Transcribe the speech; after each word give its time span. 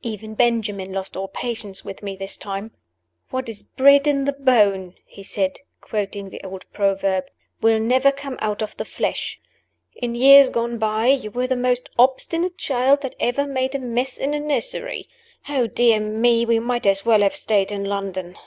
Even 0.00 0.34
Benjamin 0.34 0.90
lost 0.90 1.18
all 1.18 1.28
patience 1.28 1.84
with 1.84 2.02
me 2.02 2.16
this 2.16 2.38
time. 2.38 2.70
"What 3.28 3.46
is 3.46 3.62
bred 3.62 4.06
in 4.06 4.24
the 4.24 4.32
bone," 4.32 4.94
he 5.04 5.22
said, 5.22 5.58
quoting 5.82 6.30
the 6.30 6.40
old 6.42 6.64
proverb, 6.72 7.26
"will 7.60 7.78
never 7.78 8.10
come 8.10 8.38
out 8.40 8.62
of 8.62 8.74
the 8.78 8.86
flesh. 8.86 9.38
In 9.94 10.14
years 10.14 10.48
gone 10.48 10.78
by, 10.78 11.08
you 11.08 11.30
were 11.30 11.46
the 11.46 11.56
most 11.56 11.90
obstinate 11.98 12.56
child 12.56 13.02
that 13.02 13.16
ever 13.20 13.46
made 13.46 13.74
a 13.74 13.78
mess 13.78 14.16
in 14.16 14.32
a 14.32 14.40
nursery. 14.40 15.10
Oh, 15.46 15.66
dear 15.66 16.00
me, 16.00 16.46
we 16.46 16.58
might 16.58 16.86
as 16.86 17.04
well 17.04 17.20
have 17.20 17.36
stayed 17.36 17.70
in 17.70 17.84
London." 17.84 18.38